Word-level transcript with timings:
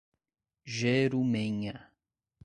Jerumenha 0.77 1.77